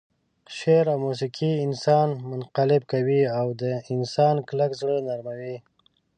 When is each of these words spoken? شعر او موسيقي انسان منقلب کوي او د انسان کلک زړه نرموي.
شعر 0.57 0.85
او 0.93 0.97
موسيقي 1.07 1.51
انسان 1.65 2.09
منقلب 2.31 2.81
کوي 2.93 3.21
او 3.39 3.47
د 3.61 3.63
انسان 3.93 4.35
کلک 4.47 4.71
زړه 4.81 4.97
نرموي. 5.07 5.57